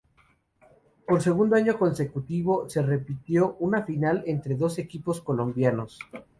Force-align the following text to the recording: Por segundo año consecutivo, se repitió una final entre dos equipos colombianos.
Por 1.07 1.21
segundo 1.21 1.55
año 1.55 1.77
consecutivo, 1.77 2.67
se 2.67 2.81
repitió 2.81 3.55
una 3.59 3.83
final 3.83 4.23
entre 4.25 4.55
dos 4.55 4.79
equipos 4.79 5.21
colombianos. 5.21 5.99